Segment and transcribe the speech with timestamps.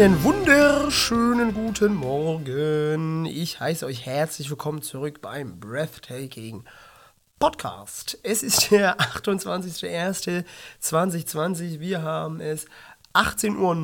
[0.00, 3.26] Einen wunderschönen guten Morgen.
[3.26, 6.64] Ich heiße euch herzlich willkommen zurück beim Breathtaking
[7.38, 8.18] Podcast.
[8.22, 11.80] Es ist der 28.01.2020.
[11.80, 12.64] Wir haben es
[13.12, 13.76] 18.49 Uhr.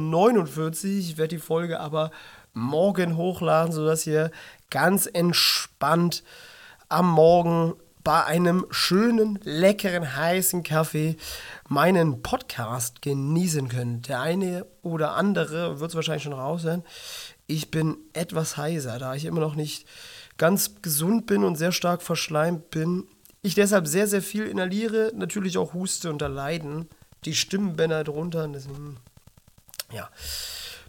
[0.85, 2.11] Ich werde die Folge aber
[2.55, 4.31] morgen hochladen, sodass ihr
[4.71, 6.25] ganz entspannt
[6.89, 11.19] am Morgen bei einem schönen, leckeren, heißen Kaffee
[11.69, 14.09] meinen Podcast genießen könnt.
[14.09, 16.85] Der eine oder andere wird es wahrscheinlich schon raus sein.
[17.47, 19.87] Ich bin etwas heiser, da ich immer noch nicht
[20.37, 23.05] ganz gesund bin und sehr stark verschleimt bin.
[23.43, 26.89] Ich deshalb sehr, sehr viel inhaliere, natürlich auch huste unter Leiden.
[27.25, 28.47] Die Stimmbänder drunter.
[28.49, 28.99] Deswegen,
[29.93, 30.09] ja,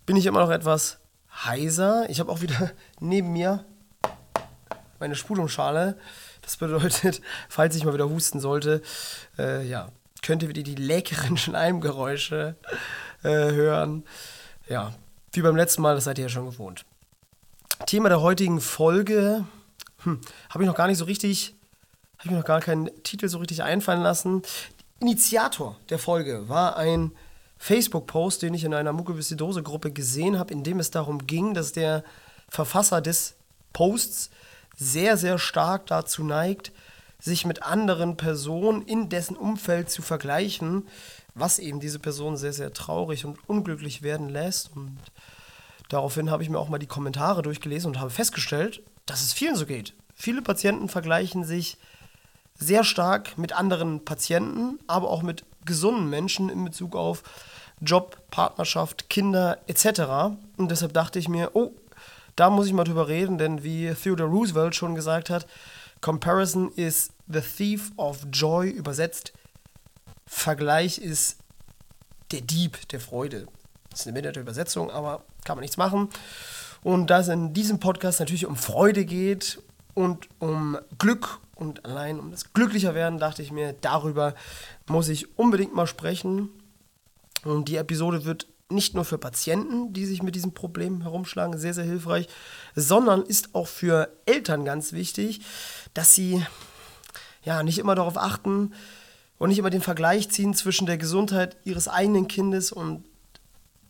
[0.06, 1.00] bin ich immer noch etwas
[1.46, 2.10] heiser.
[2.10, 3.66] Ich habe auch wieder neben mir
[5.00, 5.98] meine Spulungsschale.
[6.42, 8.82] Das bedeutet, falls ich mal wieder husten sollte,
[9.38, 9.90] äh, ja,
[10.22, 12.56] könnt ihr wieder die leckeren Schleimgeräusche
[13.24, 14.04] äh, hören.
[14.70, 14.94] Ja,
[15.34, 16.86] wie beim letzten Mal, das seid ihr ja schon gewohnt.
[17.86, 19.46] Thema der heutigen Folge,
[20.04, 21.56] hm, habe ich noch gar nicht so richtig,
[22.18, 24.42] habe ich mir noch gar keinen Titel so richtig einfallen lassen.
[25.00, 27.12] Initiator der Folge war ein
[27.58, 32.04] Facebook-Post, den ich in einer Muckewissidose-Gruppe gesehen habe, in dem es darum ging, dass der
[32.50, 33.36] Verfasser des
[33.74, 34.30] Posts
[34.76, 36.72] sehr, sehr stark dazu neigt,
[37.20, 40.88] sich mit anderen Personen in dessen Umfeld zu vergleichen,
[41.34, 44.76] was eben diese Person sehr, sehr traurig und unglücklich werden lässt.
[44.76, 44.98] Und
[45.90, 49.56] daraufhin habe ich mir auch mal die Kommentare durchgelesen und habe festgestellt, dass es vielen
[49.56, 49.94] so geht.
[50.16, 51.78] Viele Patienten vergleichen sich
[52.56, 57.24] sehr stark mit anderen Patienten, aber auch mit gesunden Menschen in Bezug auf
[57.82, 60.36] Job, Partnerschaft, Kinder etc.
[60.58, 61.72] Und deshalb dachte ich mir, oh,
[62.36, 65.46] da muss ich mal drüber reden, denn wie Theodore Roosevelt schon gesagt hat,
[66.02, 69.34] Comparison is the thief of joy, übersetzt.
[70.26, 71.38] Vergleich ist
[72.32, 73.48] der Dieb der Freude.
[73.90, 76.10] Das ist eine minderte Übersetzung, aber kann man nichts machen.
[76.84, 79.62] Und da es in diesem Podcast natürlich um Freude geht
[79.94, 84.36] und um Glück und allein um das glücklicher werden, dachte ich mir, darüber
[84.88, 86.50] muss ich unbedingt mal sprechen.
[87.44, 91.74] Und die Episode wird nicht nur für Patienten, die sich mit diesem Problem herumschlagen, sehr,
[91.74, 92.28] sehr hilfreich,
[92.76, 95.42] sondern ist auch für Eltern ganz wichtig,
[95.94, 96.46] dass sie
[97.44, 98.74] ja nicht immer darauf achten
[99.38, 103.06] und nicht immer den Vergleich ziehen zwischen der Gesundheit ihres eigenen Kindes und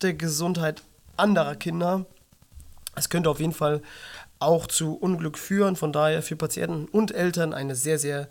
[0.01, 0.83] der Gesundheit
[1.15, 2.05] anderer Kinder.
[2.95, 3.81] Es könnte auf jeden Fall
[4.39, 8.27] auch zu Unglück führen, von daher für Patienten und Eltern eine sehr, sehr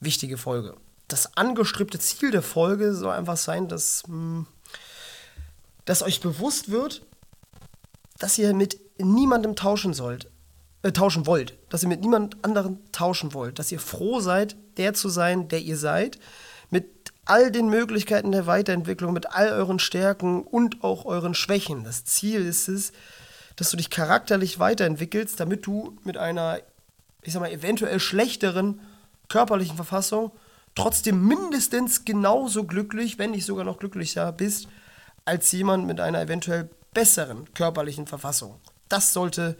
[0.00, 0.74] wichtige Folge.
[1.06, 4.46] Das angestrebte Ziel der Folge soll einfach sein, dass mh, hm,
[5.84, 7.02] dass euch bewusst wird,
[8.18, 10.30] dass ihr mit niemandem tauschen sollt,
[10.82, 14.94] äh, tauschen wollt, dass ihr mit niemand anderen tauschen wollt, dass ihr froh seid, der
[14.94, 16.18] zu sein, der ihr seid,
[16.70, 21.84] mit all den Möglichkeiten der Weiterentwicklung, mit all euren Stärken und auch euren Schwächen.
[21.84, 22.92] Das Ziel ist es,
[23.56, 26.60] dass du dich charakterlich weiterentwickelst, damit du mit einer,
[27.22, 28.80] ich sag mal, eventuell schlechteren
[29.28, 30.32] körperlichen Verfassung
[30.74, 34.68] trotzdem mindestens genauso glücklich, wenn nicht sogar noch glücklicher bist,
[35.24, 38.60] als jemand mit einer eventuell besseren körperlichen Verfassung.
[38.88, 39.56] Das sollte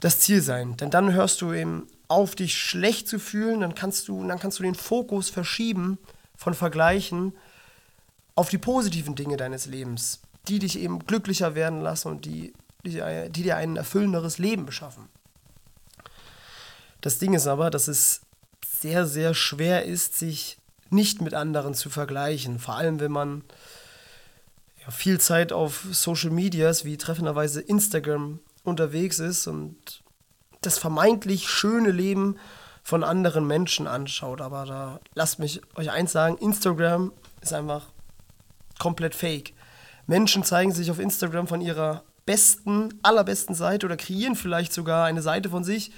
[0.00, 4.08] das Ziel sein, denn dann hörst du eben auf, dich schlecht zu fühlen, dann kannst
[4.08, 5.98] du, dann kannst du den Fokus verschieben
[6.36, 7.32] von Vergleichen
[8.34, 12.52] auf die positiven Dinge deines Lebens, die dich eben glücklicher werden lassen und die,
[12.84, 13.00] die,
[13.30, 15.08] die dir ein erfüllenderes Leben beschaffen.
[17.00, 18.22] Das Ding ist aber, dass es
[18.66, 20.58] sehr, sehr schwer ist, sich
[20.90, 23.44] nicht mit anderen zu vergleichen, vor allem wenn man
[24.84, 30.02] ja, viel Zeit auf Social Medias wie treffenderweise Instagram unterwegs ist und
[30.60, 32.36] das vermeintlich schöne Leben
[32.82, 34.40] von anderen Menschen anschaut.
[34.40, 37.86] Aber da lasst mich euch eins sagen, Instagram ist einfach
[38.78, 39.54] komplett fake.
[40.06, 45.22] Menschen zeigen sich auf Instagram von ihrer besten, allerbesten Seite oder kreieren vielleicht sogar eine
[45.22, 45.92] Seite von sich,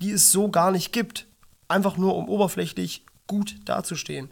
[0.00, 1.26] die es so gar nicht gibt.
[1.68, 4.30] Einfach nur, um oberflächlich gut dazustehen.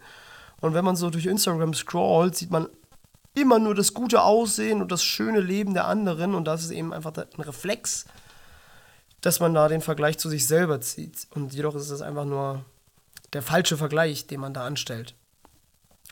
[0.60, 2.68] Und wenn man so durch Instagram scrollt, sieht man
[3.34, 6.92] immer nur das gute Aussehen und das schöne Leben der anderen und das ist eben
[6.92, 8.06] einfach ein Reflex,
[9.20, 11.26] dass man da den Vergleich zu sich selber zieht.
[11.30, 12.64] Und jedoch ist es einfach nur
[13.32, 15.14] der falsche Vergleich, den man da anstellt.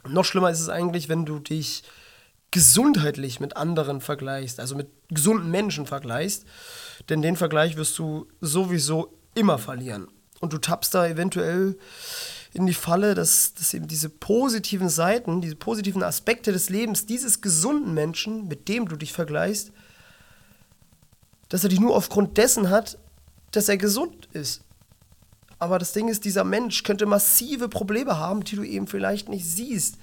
[0.06, 1.82] Noch schlimmer ist es eigentlich, wenn du dich
[2.50, 6.46] gesundheitlich mit anderen vergleichst, also mit gesunden Menschen vergleichst,
[7.08, 10.08] denn den Vergleich wirst du sowieso immer verlieren.
[10.40, 11.76] Und du tappst da eventuell
[12.58, 17.40] in die Falle, dass, dass eben diese positiven Seiten, diese positiven Aspekte des Lebens dieses
[17.40, 19.72] gesunden Menschen, mit dem du dich vergleichst,
[21.48, 22.98] dass er die nur aufgrund dessen hat,
[23.52, 24.62] dass er gesund ist.
[25.58, 29.44] Aber das Ding ist, dieser Mensch könnte massive Probleme haben, die du eben vielleicht nicht
[29.44, 29.96] siehst,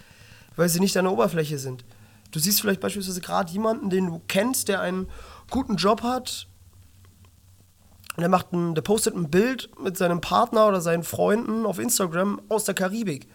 [0.56, 1.86] weil sie nicht an der Oberfläche sind.
[2.32, 5.08] Du siehst vielleicht beispielsweise gerade jemanden, den du kennst, der einen
[5.50, 6.48] guten Job hat.
[8.16, 11.80] Und der, macht ein, der postet ein Bild mit seinem Partner oder seinen Freunden auf
[11.80, 13.28] Instagram aus der Karibik.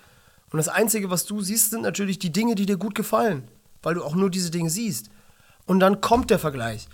[0.50, 3.48] Und das Einzige, was du siehst, sind natürlich die Dinge, die dir gut gefallen,
[3.82, 5.10] weil du auch nur diese Dinge siehst.
[5.66, 6.88] Und dann kommt der Vergleich.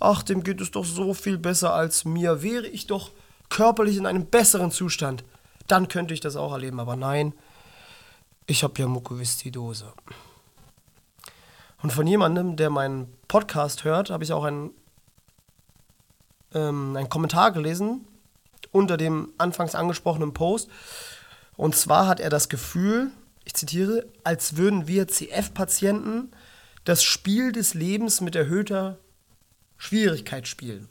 [0.00, 2.42] Ach, dem geht es doch so viel besser als mir.
[2.42, 3.12] Wäre ich doch
[3.48, 5.24] körperlich in einem besseren Zustand,
[5.66, 6.80] dann könnte ich das auch erleben.
[6.80, 7.34] Aber nein,
[8.46, 9.92] ich habe ja Mukoviszidose.
[11.82, 14.70] Und von jemandem, der meinen Podcast hört, habe ich auch einen,
[16.54, 18.06] ähm, einen Kommentar gelesen
[18.70, 20.68] unter dem anfangs angesprochenen Post.
[21.56, 23.10] Und zwar hat er das Gefühl,
[23.44, 26.30] ich zitiere, als würden wir CF-Patienten
[26.84, 28.98] das Spiel des Lebens mit erhöhter
[29.76, 30.88] Schwierigkeit spielen.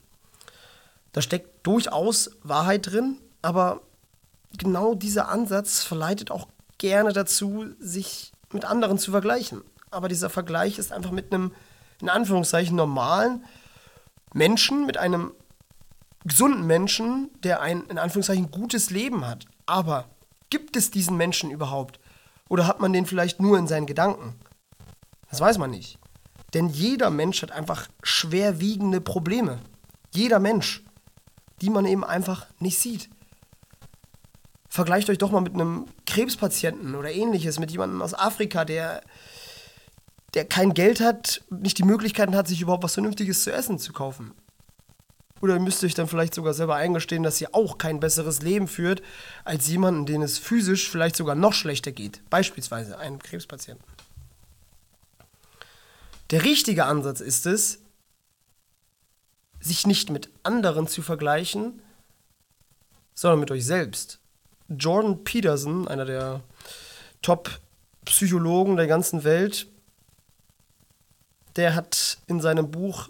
[1.11, 3.81] Da steckt durchaus Wahrheit drin, aber
[4.57, 9.61] genau dieser Ansatz verleitet auch gerne dazu, sich mit anderen zu vergleichen
[9.91, 11.53] aber dieser Vergleich ist einfach mit einem,
[12.01, 13.43] in Anführungszeichen, normalen
[14.33, 15.31] Menschen, mit einem
[16.27, 19.45] gesunden Menschen, der ein, in Anführungszeichen, gutes Leben hat.
[19.65, 20.05] Aber
[20.49, 21.99] gibt es diesen Menschen überhaupt?
[22.49, 24.35] Oder hat man den vielleicht nur in seinen Gedanken?
[25.29, 25.97] Das weiß man nicht.
[26.53, 29.59] Denn jeder Mensch hat einfach schwerwiegende Probleme.
[30.13, 30.83] Jeder Mensch,
[31.61, 33.09] die man eben einfach nicht sieht.
[34.69, 39.01] Vergleicht euch doch mal mit einem Krebspatienten oder ähnliches, mit jemandem aus Afrika, der
[40.33, 43.93] der kein Geld hat, nicht die Möglichkeiten hat, sich überhaupt was Vernünftiges zu essen zu
[43.93, 44.33] kaufen.
[45.41, 48.67] Oder ihr müsst euch dann vielleicht sogar selber eingestehen, dass ihr auch kein besseres Leben
[48.67, 49.01] führt
[49.43, 52.21] als jemanden, den es physisch vielleicht sogar noch schlechter geht.
[52.29, 53.85] Beispielsweise einen Krebspatienten.
[56.31, 57.79] Der richtige Ansatz ist es,
[59.59, 61.81] sich nicht mit anderen zu vergleichen,
[63.13, 64.19] sondern mit euch selbst.
[64.69, 66.41] Jordan Peterson, einer der
[67.21, 69.67] Top-Psychologen der ganzen Welt,
[71.55, 73.09] der hat in seinem Buch,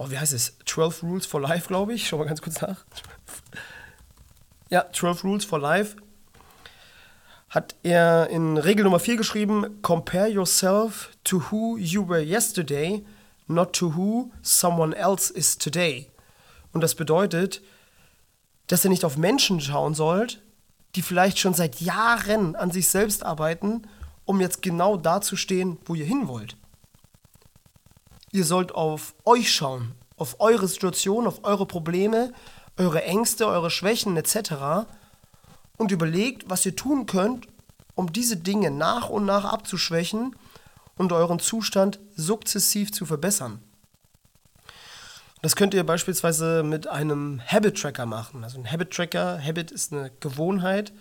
[0.00, 0.56] oh, wie heißt es?
[0.64, 2.08] 12 Rules for Life, glaube ich.
[2.08, 2.84] Schau mal ganz kurz nach.
[4.70, 5.96] Ja, 12 Rules for Life.
[7.50, 13.04] Hat er in Regel Nummer 4 geschrieben: Compare yourself to who you were yesterday,
[13.46, 16.08] not to who someone else is today.
[16.72, 17.60] Und das bedeutet,
[18.68, 20.40] dass ihr nicht auf Menschen schauen sollt,
[20.94, 23.82] die vielleicht schon seit Jahren an sich selbst arbeiten,
[24.24, 26.56] um jetzt genau da zu stehen, wo ihr hin wollt.
[28.32, 32.32] Ihr sollt auf euch schauen, auf eure Situation, auf eure Probleme,
[32.76, 34.86] eure Ängste, eure Schwächen etc.
[35.76, 37.48] Und überlegt, was ihr tun könnt,
[37.94, 40.36] um diese Dinge nach und nach abzuschwächen
[40.96, 43.60] und euren Zustand sukzessiv zu verbessern.
[45.42, 48.44] Das könnt ihr beispielsweise mit einem Habit Tracker machen.
[48.44, 50.92] Also ein Habit Tracker, Habit ist eine Gewohnheit.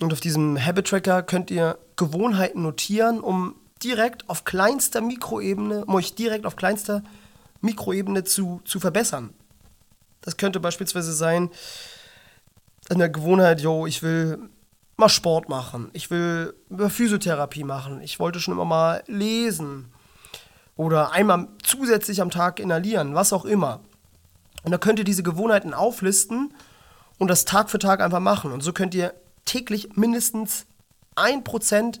[0.00, 5.94] Und auf diesem Habit Tracker könnt ihr Gewohnheiten notieren, um direkt auf kleinster Mikroebene, um
[5.94, 7.02] euch direkt auf kleinster
[7.60, 9.34] Mikroebene zu, zu verbessern.
[10.20, 11.50] Das könnte beispielsweise sein,
[12.88, 14.38] eine Gewohnheit, yo, ich will
[14.96, 16.54] mal Sport machen, ich will
[16.88, 19.92] Physiotherapie machen, ich wollte schon immer mal lesen
[20.76, 23.80] oder einmal zusätzlich am Tag inhalieren, was auch immer.
[24.62, 26.54] Und da könnt ihr diese Gewohnheiten auflisten
[27.18, 28.52] und das Tag für Tag einfach machen.
[28.52, 29.14] Und so könnt ihr
[29.44, 30.66] täglich mindestens
[31.16, 32.00] 1%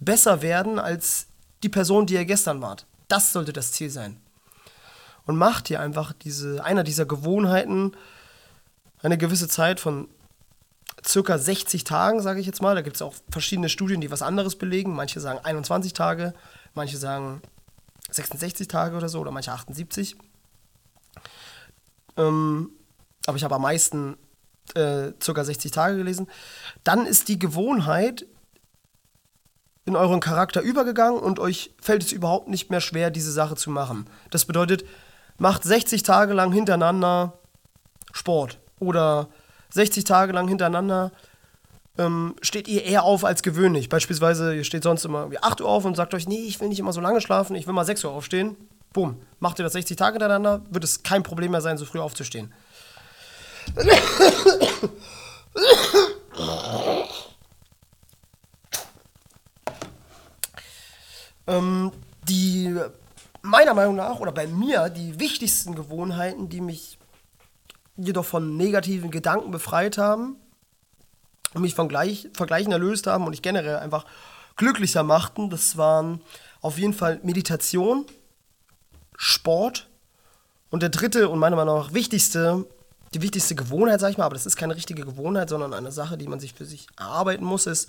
[0.00, 1.26] besser werden als
[1.62, 2.86] die Person, die ihr gestern wart.
[3.08, 4.20] Das sollte das Ziel sein.
[5.24, 7.92] Und macht ihr einfach diese, einer dieser Gewohnheiten
[9.02, 10.08] eine gewisse Zeit von
[11.06, 12.74] circa 60 Tagen, sage ich jetzt mal.
[12.74, 14.94] Da gibt es auch verschiedene Studien, die was anderes belegen.
[14.94, 16.34] Manche sagen 21 Tage,
[16.74, 17.42] manche sagen
[18.10, 20.16] 66 Tage oder so, oder manche 78.
[22.16, 22.70] Ähm,
[23.26, 24.16] aber ich habe am meisten
[24.74, 26.28] äh, circa 60 Tage gelesen.
[26.84, 28.26] Dann ist die Gewohnheit
[29.86, 33.70] in euren Charakter übergegangen und euch fällt es überhaupt nicht mehr schwer, diese Sache zu
[33.70, 34.06] machen.
[34.30, 34.84] Das bedeutet,
[35.38, 37.34] macht 60 Tage lang hintereinander
[38.12, 39.28] Sport oder
[39.70, 41.12] 60 Tage lang hintereinander
[41.98, 43.88] ähm, steht ihr eher auf als gewöhnlich.
[43.88, 46.68] Beispielsweise, ihr steht sonst immer irgendwie 8 Uhr auf und sagt euch, nee, ich will
[46.68, 48.56] nicht immer so lange schlafen, ich will mal 6 Uhr aufstehen.
[48.92, 52.00] Bumm, macht ihr das 60 Tage hintereinander, wird es kein Problem mehr sein, so früh
[52.00, 52.52] aufzustehen.
[61.46, 61.92] Ähm,
[62.28, 62.76] die
[63.42, 66.98] meiner Meinung nach oder bei mir die wichtigsten Gewohnheiten, die mich
[67.96, 70.36] jedoch von negativen Gedanken befreit haben
[71.54, 74.04] und mich von Gleich Vergleichen erlöst haben und ich generell einfach
[74.56, 76.20] glücklicher machten, das waren
[76.60, 78.06] auf jeden Fall Meditation,
[79.16, 79.88] Sport
[80.70, 82.66] und der dritte und meiner Meinung nach wichtigste,
[83.14, 86.18] die wichtigste Gewohnheit, sag ich mal, aber das ist keine richtige Gewohnheit, sondern eine Sache,
[86.18, 87.88] die man sich für sich erarbeiten muss, ist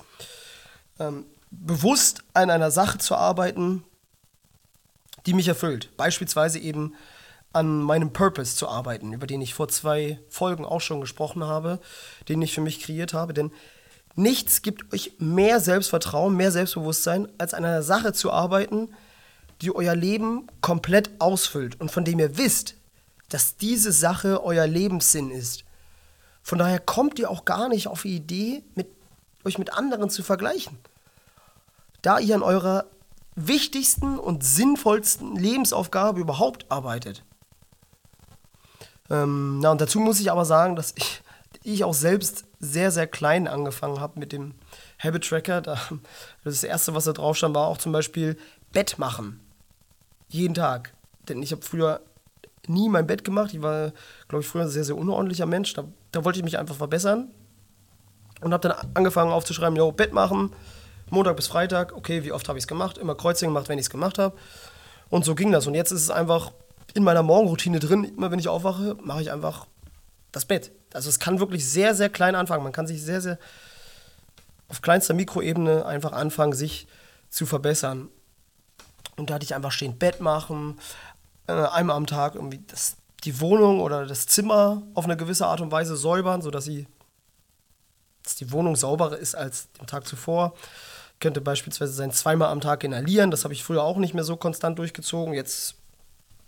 [1.00, 3.84] ähm, bewusst an einer Sache zu arbeiten,
[5.26, 5.96] die mich erfüllt.
[5.98, 6.94] Beispielsweise eben
[7.54, 11.80] an meinem Purpose zu arbeiten, über den ich vor zwei Folgen auch schon gesprochen habe,
[12.30, 13.34] den ich für mich kreiert habe.
[13.34, 13.52] Denn
[14.16, 18.90] nichts gibt euch mehr Selbstvertrauen, mehr Selbstbewusstsein, als an einer Sache zu arbeiten,
[19.62, 22.76] die euer Leben komplett ausfüllt und von dem ihr wisst,
[23.30, 25.64] dass diese Sache euer Lebenssinn ist.
[26.44, 28.88] Von daher kommt ihr auch gar nicht auf die Idee, mit,
[29.44, 30.78] euch mit anderen zu vergleichen.
[32.02, 32.86] Da ihr an eurer
[33.36, 37.24] wichtigsten und sinnvollsten Lebensaufgabe überhaupt arbeitet.
[39.10, 41.22] Ähm, na, und dazu muss ich aber sagen, dass ich,
[41.64, 44.56] ich auch selbst sehr, sehr klein angefangen habe mit dem
[45.00, 45.62] Habit Tracker.
[45.62, 45.80] Da,
[46.44, 48.38] das erste, was da drauf stand, war auch zum Beispiel
[48.74, 49.40] Bett machen.
[50.30, 50.94] Jeden Tag.
[51.30, 52.02] Denn ich habe früher
[52.68, 53.54] nie mein Bett gemacht.
[53.54, 53.94] Ich war,
[54.28, 55.74] glaube ich, früher ein sehr, sehr unordentlicher Mensch.
[55.74, 57.32] Da, da wollte ich mich einfach verbessern.
[58.42, 60.52] Und habe dann angefangen aufzuschreiben, jo, Bett machen,
[61.10, 61.94] Montag bis Freitag.
[61.94, 62.98] Okay, wie oft habe ich es gemacht?
[62.98, 64.36] Immer Kreuzchen gemacht, wenn ich es gemacht habe.
[65.10, 65.68] Und so ging das.
[65.68, 66.52] Und jetzt ist es einfach
[66.94, 68.04] in meiner Morgenroutine drin.
[68.04, 69.68] Immer wenn ich aufwache, mache ich einfach
[70.32, 70.72] das Bett.
[70.94, 72.64] Also es kann wirklich sehr, sehr klein anfangen.
[72.64, 73.38] Man kann sich sehr, sehr
[74.68, 76.88] auf kleinster Mikroebene einfach anfangen, sich
[77.30, 78.10] zu verbessern.
[79.16, 80.80] Und da hatte ich einfach stehen Bett machen,
[81.48, 85.62] äh, einmal am Tag irgendwie das, die Wohnung oder das Zimmer auf eine gewisse Art
[85.62, 86.88] und Weise säubern, sodass sie,
[88.24, 90.54] dass die Wohnung sauberer ist als den Tag zuvor.
[91.20, 93.32] Könnte beispielsweise sein zweimal am Tag inhalieren.
[93.32, 95.34] Das habe ich früher auch nicht mehr so konstant durchgezogen.
[95.34, 95.76] Jetzt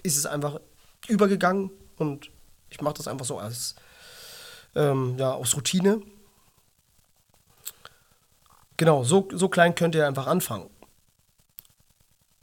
[0.04, 0.60] ist es einfach
[1.08, 2.30] übergegangen und
[2.70, 3.76] ich mache das einfach so als
[4.76, 6.02] ähm, ja, aus Routine.
[8.78, 10.70] Genau, so, so klein könnt ihr einfach anfangen.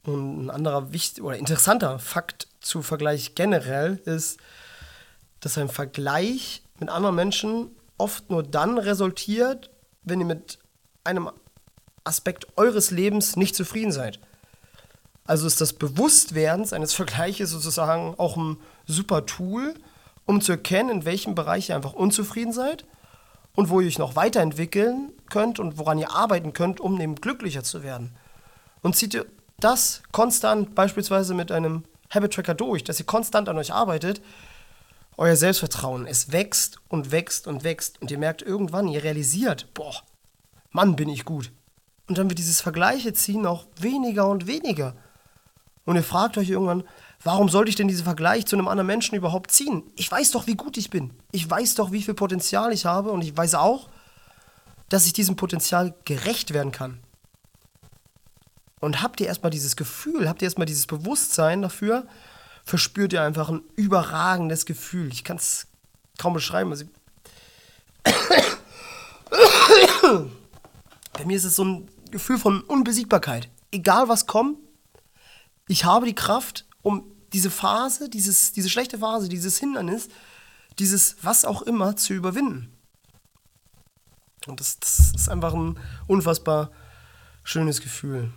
[0.03, 4.39] Und ein anderer wichtig oder interessanter Fakt zu Vergleich generell ist,
[5.39, 9.69] dass ein Vergleich mit anderen Menschen oft nur dann resultiert,
[10.03, 10.59] wenn ihr mit
[11.03, 11.29] einem
[12.07, 14.19] Aspekt eures Lebens nicht zufrieden seid.
[15.25, 19.73] Also ist das Bewusstwerden eines Vergleiches sozusagen auch ein super Tool,
[20.25, 22.85] um zu erkennen, in welchem Bereich ihr einfach unzufrieden seid
[23.55, 27.63] und wo ihr euch noch weiterentwickeln könnt und woran ihr arbeiten könnt, um eben glücklicher
[27.63, 28.15] zu werden.
[28.81, 29.25] Und zieht ihr
[29.59, 34.21] das konstant beispielsweise mit einem Habit Tracker durch, dass ihr konstant an euch arbeitet,
[35.17, 40.03] euer Selbstvertrauen, es wächst und wächst und wächst und ihr merkt irgendwann, ihr realisiert, boah,
[40.71, 41.51] Mann, bin ich gut.
[42.07, 44.95] Und dann wird dieses Vergleiche ziehen auch weniger und weniger.
[45.85, 46.83] Und ihr fragt euch irgendwann,
[47.23, 49.83] warum sollte ich denn diesen Vergleich zu einem anderen Menschen überhaupt ziehen?
[49.95, 51.11] Ich weiß doch, wie gut ich bin.
[51.31, 53.89] Ich weiß doch, wie viel Potenzial ich habe und ich weiß auch,
[54.89, 56.99] dass ich diesem Potenzial gerecht werden kann.
[58.79, 62.05] Und habt ihr erstmal dieses Gefühl, habt ihr erstmal dieses Bewusstsein dafür,
[62.63, 65.11] verspürt ihr einfach ein überragendes Gefühl.
[65.11, 65.67] Ich kann es
[66.17, 66.71] kaum beschreiben.
[66.71, 66.85] Also
[71.13, 73.49] Bei mir ist es so ein Gefühl von Unbesiegbarkeit.
[73.71, 74.57] Egal was kommt,
[75.67, 80.07] ich habe die Kraft, um diese Phase, dieses, diese schlechte Phase, dieses Hindernis,
[80.79, 82.71] dieses was auch immer zu überwinden.
[84.47, 86.71] Und das, das ist einfach ein unfassbar
[87.43, 88.31] schönes Gefühl.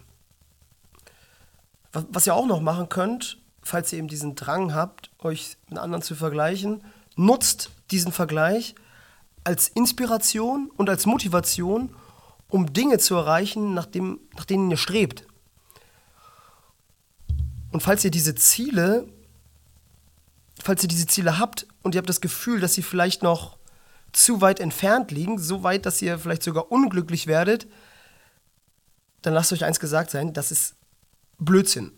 [1.92, 5.78] Was, was ihr auch noch machen könnt, falls ihr eben diesen Drang habt, euch mit
[5.78, 6.82] anderen zu vergleichen,
[7.16, 8.74] nutzt diesen Vergleich
[9.44, 11.94] als Inspiration und als Motivation,
[12.50, 15.26] um Dinge zu erreichen, nach, dem, nach denen ihr strebt.
[17.72, 19.08] Und falls ihr diese Ziele,
[20.60, 23.58] falls ihr diese Ziele habt und ihr habt das Gefühl, dass sie vielleicht noch
[24.12, 27.68] zu weit entfernt liegen, so weit, dass ihr vielleicht sogar unglücklich werdet,
[29.22, 30.74] dann lasst euch eins gesagt sein, das ist
[31.38, 31.92] Blödsinn.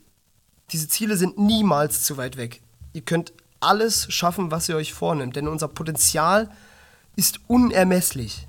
[0.70, 2.62] Diese Ziele sind niemals zu weit weg.
[2.92, 6.50] Ihr könnt alles schaffen, was ihr euch vornimmt, denn unser Potenzial
[7.16, 8.48] ist unermesslich.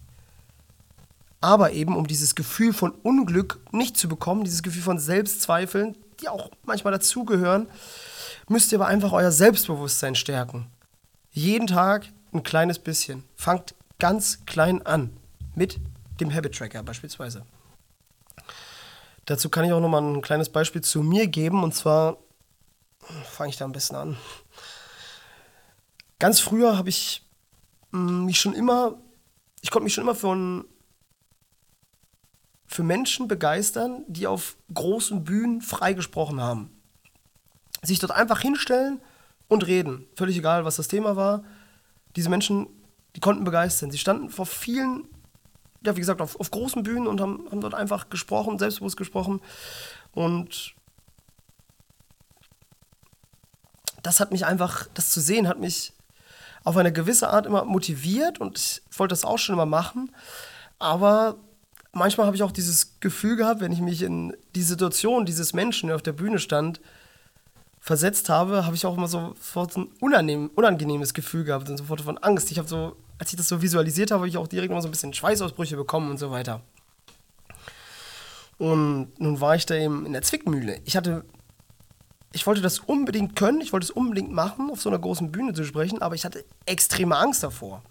[1.44, 6.30] Aber eben, um dieses Gefühl von Unglück nicht zu bekommen, dieses Gefühl von Selbstzweifeln, die
[6.30, 7.68] auch manchmal dazugehören,
[8.48, 10.68] müsst ihr aber einfach euer Selbstbewusstsein stärken.
[11.32, 13.26] Jeden Tag ein kleines bisschen.
[13.36, 15.10] Fangt ganz klein an.
[15.54, 15.82] Mit
[16.22, 17.46] dem Habit Tracker beispielsweise.
[19.26, 21.62] Dazu kann ich auch nochmal ein kleines Beispiel zu mir geben.
[21.62, 22.20] Und zwar
[23.30, 24.16] fange ich da am besten an.
[26.20, 27.22] Ganz früher habe ich
[27.92, 28.96] mm, mich schon immer,
[29.60, 30.64] ich konnte mich schon immer von
[32.74, 36.72] für Menschen begeistern, die auf großen Bühnen freigesprochen haben.
[37.84, 39.00] Sich dort einfach hinstellen
[39.48, 40.08] und reden.
[40.16, 41.44] Völlig egal, was das Thema war.
[42.16, 42.68] Diese Menschen,
[43.16, 43.92] die konnten begeistern.
[43.92, 45.08] Sie standen vor vielen,
[45.86, 49.40] ja, wie gesagt, auf, auf großen Bühnen und haben, haben dort einfach gesprochen, selbstbewusst gesprochen.
[50.12, 50.74] Und
[54.02, 55.94] das hat mich einfach, das zu sehen, hat mich
[56.64, 60.12] auf eine gewisse Art immer motiviert und ich wollte das auch schon immer machen.
[60.80, 61.38] Aber
[61.94, 65.88] manchmal habe ich auch dieses Gefühl gehabt, wenn ich mich in die Situation dieses Menschen,
[65.88, 66.82] der auf der Bühne stand,
[67.80, 72.02] versetzt habe, habe ich auch immer so sofort ein unangenehm, unangenehmes Gefühl gehabt und sofort
[72.02, 72.52] von Angst.
[72.52, 74.88] Ich habe so, als ich das so visualisiert habe, habe ich auch direkt immer so
[74.88, 76.62] ein bisschen Schweißausbrüche bekommen und so weiter.
[78.58, 80.80] Und nun war ich da eben in der Zwickmühle.
[80.86, 81.26] Ich hatte,
[82.32, 85.54] ich wollte das unbedingt können, ich wollte es unbedingt machen, auf so einer großen Bühne
[85.54, 87.84] zu sprechen, aber ich hatte extreme Angst davor.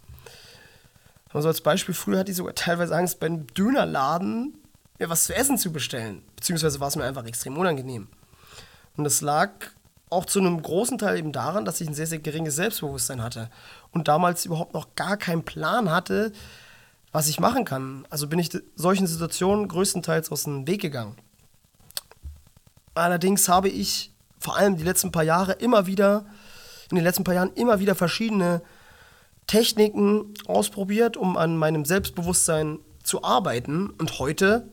[1.33, 4.59] Also als Beispiel, früher hatte ich sogar teilweise Angst, beim Dönerladen
[4.99, 6.23] mir was zu essen zu bestellen.
[6.37, 8.09] Beziehungsweise war es mir einfach extrem unangenehm.
[8.97, 9.51] Und das lag
[10.11, 13.51] auch zu einem großen Teil eben daran, dass ich ein sehr, sehr geringes Selbstbewusstsein hatte
[13.93, 16.33] und damals überhaupt noch gar keinen Plan hatte,
[17.12, 18.07] was ich machen kann.
[18.11, 21.17] Also bin ich solchen Situationen größtenteils aus dem Weg gegangen.
[22.95, 26.27] Allerdings habe ich vor allem die letzten paar Jahre immer wieder,
[26.91, 28.61] in den letzten paar Jahren immer wieder verschiedene
[29.52, 33.90] Techniken ausprobiert, um an meinem Selbstbewusstsein zu arbeiten.
[33.90, 34.66] Und heute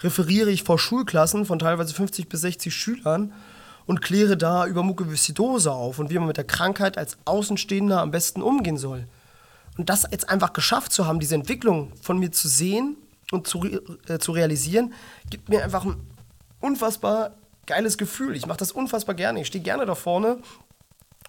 [0.00, 3.32] referiere ich vor Schulklassen von teilweise 50 bis 60 Schülern
[3.86, 8.10] und kläre da über Mukoviszidose auf und wie man mit der Krankheit als Außenstehender am
[8.10, 9.06] besten umgehen soll.
[9.78, 12.98] Und das jetzt einfach geschafft zu haben, diese Entwicklung von mir zu sehen
[13.32, 14.92] und zu, äh, zu realisieren,
[15.30, 15.96] gibt mir einfach ein
[16.60, 18.36] unfassbar geiles Gefühl.
[18.36, 19.40] Ich mache das unfassbar gerne.
[19.40, 20.40] Ich stehe gerne da vorne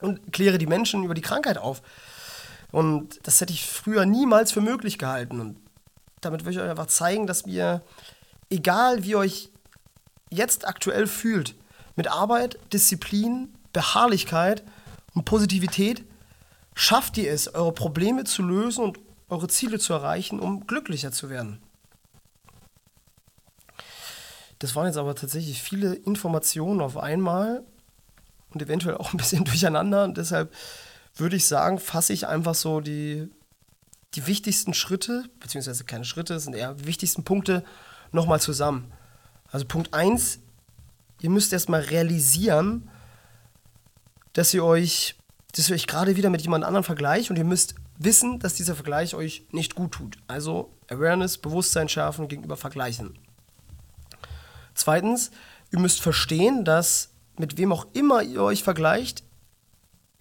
[0.01, 1.81] und kläre die Menschen über die Krankheit auf.
[2.71, 5.39] Und das hätte ich früher niemals für möglich gehalten.
[5.39, 5.57] Und
[6.21, 7.81] damit will ich euch einfach zeigen, dass wir,
[8.49, 9.49] egal wie ihr euch
[10.29, 11.55] jetzt aktuell fühlt,
[11.95, 14.63] mit Arbeit, Disziplin, Beharrlichkeit
[15.13, 16.03] und Positivität
[16.75, 21.29] schafft ihr es, eure Probleme zu lösen und eure Ziele zu erreichen, um glücklicher zu
[21.29, 21.59] werden.
[24.59, 27.63] Das waren jetzt aber tatsächlich viele Informationen auf einmal
[28.51, 30.03] und eventuell auch ein bisschen durcheinander.
[30.03, 30.53] Und deshalb
[31.19, 33.29] würde ich sagen, fasse ich einfach so die,
[34.15, 37.63] die wichtigsten Schritte, beziehungsweise keine Schritte, sind eher die wichtigsten Punkte
[38.11, 38.91] nochmal zusammen.
[39.51, 40.39] Also Punkt 1,
[41.21, 42.89] ihr müsst erstmal realisieren,
[44.33, 45.15] dass ihr euch,
[45.53, 48.75] dass ihr euch gerade wieder mit jemand anderem vergleicht und ihr müsst wissen, dass dieser
[48.75, 50.17] Vergleich euch nicht gut tut.
[50.27, 53.17] Also Awareness, Bewusstsein schärfen gegenüber Vergleichen.
[54.75, 55.31] Zweitens,
[55.71, 59.23] ihr müsst verstehen, dass mit wem auch immer ihr euch vergleicht,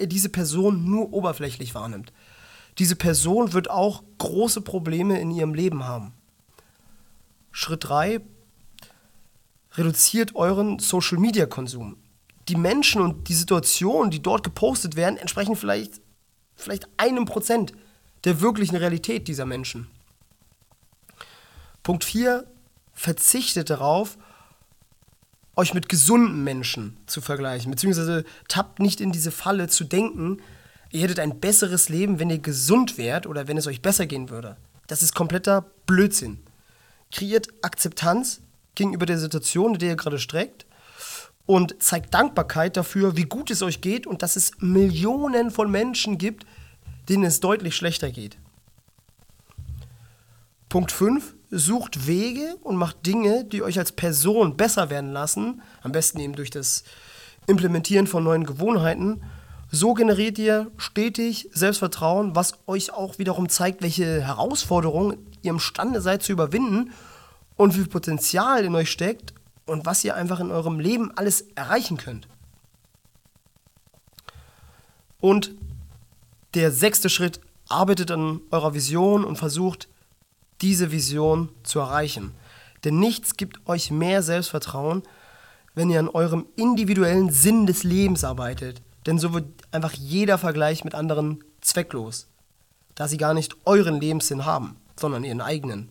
[0.01, 2.13] diese Person nur oberflächlich wahrnimmt.
[2.79, 6.13] Diese Person wird auch große Probleme in ihrem Leben haben.
[7.51, 8.21] Schritt 3,
[9.73, 11.97] reduziert euren Social-Media-Konsum.
[12.49, 16.01] Die Menschen und die Situationen, die dort gepostet werden, entsprechen vielleicht,
[16.55, 17.73] vielleicht einem Prozent
[18.25, 19.89] der wirklichen Realität dieser Menschen.
[21.83, 22.47] Punkt 4.
[22.93, 24.19] Verzichtet darauf,
[25.57, 27.71] euch mit gesunden Menschen zu vergleichen.
[27.71, 30.39] Beziehungsweise tappt nicht in diese Falle zu denken,
[30.91, 34.29] ihr hättet ein besseres Leben, wenn ihr gesund wärt oder wenn es euch besser gehen
[34.29, 34.57] würde.
[34.87, 36.39] Das ist kompletter Blödsinn.
[37.11, 38.41] Kreiert Akzeptanz
[38.75, 40.67] gegenüber der Situation, in der ihr gerade streckt
[41.47, 46.19] und zeigt Dankbarkeit dafür, wie gut es euch geht und dass es Millionen von Menschen
[46.19, 46.45] gibt,
[47.09, 48.37] denen es deutlich schlechter geht.
[50.69, 51.36] Punkt 5.
[51.51, 56.35] Sucht Wege und macht Dinge, die euch als Person besser werden lassen, am besten eben
[56.35, 56.85] durch das
[57.47, 59.23] Implementieren von neuen Gewohnheiten.
[59.71, 66.23] So generiert ihr stetig Selbstvertrauen, was euch auch wiederum zeigt, welche Herausforderungen ihr imstande seid
[66.23, 66.93] zu überwinden
[67.57, 69.33] und wie viel Potenzial in euch steckt
[69.67, 72.29] und was ihr einfach in eurem Leben alles erreichen könnt.
[75.21, 75.53] Und
[76.55, 79.89] der sechste Schritt, arbeitet an eurer Vision und versucht,
[80.61, 82.35] diese Vision zu erreichen.
[82.85, 85.03] Denn nichts gibt euch mehr Selbstvertrauen,
[85.75, 88.83] wenn ihr an eurem individuellen Sinn des Lebens arbeitet.
[89.07, 92.29] Denn so wird einfach jeder Vergleich mit anderen zwecklos,
[92.95, 95.91] da sie gar nicht euren Lebenssinn haben, sondern ihren eigenen.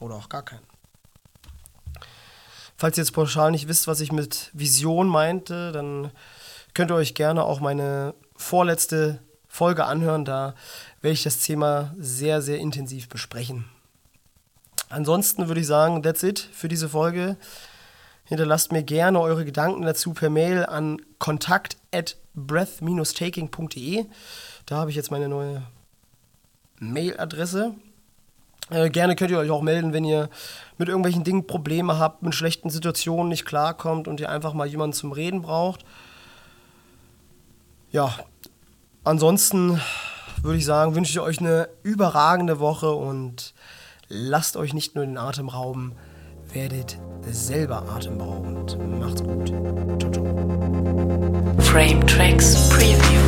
[0.00, 0.62] Oder auch gar keinen.
[2.76, 6.12] Falls ihr jetzt pauschal nicht wisst, was ich mit Vision meinte, dann
[6.74, 10.24] könnt ihr euch gerne auch meine vorletzte Folge anhören.
[10.24, 10.54] Da
[11.00, 13.64] werde ich das Thema sehr, sehr intensiv besprechen.
[14.88, 17.36] Ansonsten würde ich sagen, that's it für diese Folge.
[18.24, 24.06] Hinterlasst mir gerne eure Gedanken dazu per Mail an kontakt at breath-taking.de.
[24.66, 25.62] Da habe ich jetzt meine neue
[26.78, 27.74] Mailadresse.
[28.70, 30.28] Äh, gerne könnt ihr euch auch melden, wenn ihr
[30.76, 34.92] mit irgendwelchen Dingen Probleme habt, mit schlechten Situationen nicht klarkommt und ihr einfach mal jemanden
[34.92, 35.84] zum Reden braucht.
[37.90, 38.14] Ja,
[39.04, 39.80] ansonsten
[40.42, 43.54] würde ich sagen, wünsche ich euch eine überragende Woche und
[44.10, 45.92] Lasst euch nicht nur den Atem rauben,
[46.54, 46.98] werdet
[47.30, 48.78] selber atemberaubend.
[48.98, 49.48] Macht's gut.
[49.98, 50.24] Ciao, ciao.
[51.60, 53.20] Frame Tracks Preview.